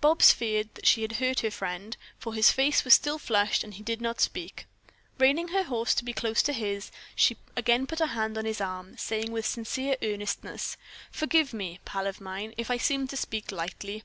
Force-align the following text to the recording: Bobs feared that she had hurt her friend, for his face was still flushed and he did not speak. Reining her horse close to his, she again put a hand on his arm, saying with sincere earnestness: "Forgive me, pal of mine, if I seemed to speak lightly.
Bobs 0.00 0.32
feared 0.32 0.74
that 0.76 0.86
she 0.86 1.02
had 1.02 1.16
hurt 1.16 1.40
her 1.40 1.50
friend, 1.50 1.94
for 2.18 2.32
his 2.32 2.50
face 2.50 2.84
was 2.86 2.94
still 2.94 3.18
flushed 3.18 3.62
and 3.62 3.74
he 3.74 3.82
did 3.82 4.00
not 4.00 4.18
speak. 4.18 4.64
Reining 5.18 5.48
her 5.48 5.64
horse 5.64 5.94
close 6.16 6.42
to 6.44 6.54
his, 6.54 6.90
she 7.14 7.36
again 7.54 7.86
put 7.86 8.00
a 8.00 8.06
hand 8.06 8.38
on 8.38 8.46
his 8.46 8.62
arm, 8.62 8.96
saying 8.96 9.30
with 9.30 9.44
sincere 9.44 9.96
earnestness: 10.02 10.78
"Forgive 11.10 11.52
me, 11.52 11.80
pal 11.84 12.06
of 12.06 12.18
mine, 12.18 12.54
if 12.56 12.70
I 12.70 12.78
seemed 12.78 13.10
to 13.10 13.18
speak 13.18 13.52
lightly. 13.52 14.04